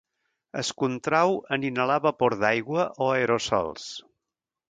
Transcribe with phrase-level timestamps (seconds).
[0.61, 3.87] Es contrau en inhalar vapor d'aigua o aerosols.